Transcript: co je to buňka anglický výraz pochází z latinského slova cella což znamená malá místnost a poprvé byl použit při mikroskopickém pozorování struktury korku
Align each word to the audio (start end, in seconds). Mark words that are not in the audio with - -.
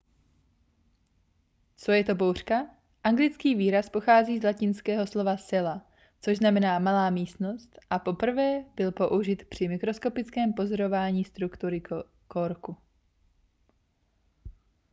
co 1.75 1.91
je 1.91 2.03
to 2.03 2.15
buňka 2.15 2.69
anglický 3.03 3.55
výraz 3.55 3.89
pochází 3.89 4.39
z 4.39 4.43
latinského 4.43 5.07
slova 5.07 5.37
cella 5.37 5.81
což 6.21 6.37
znamená 6.37 6.79
malá 6.79 7.09
místnost 7.09 7.79
a 7.89 7.99
poprvé 7.99 8.65
byl 8.75 8.91
použit 8.91 9.45
při 9.47 9.67
mikroskopickém 9.67 10.53
pozorování 10.53 11.23
struktury 11.25 11.81
korku 12.27 12.77